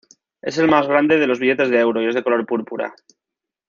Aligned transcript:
Es 0.41 0.57
el 0.57 0.67
más 0.67 0.87
grande 0.87 1.19
de 1.19 1.27
los 1.27 1.37
billetes 1.39 1.69
de 1.69 1.77
euro 1.79 2.01
y 2.01 2.07
es 2.07 2.15
de 2.15 2.23
color 2.23 2.43
púrpura. 2.47 2.95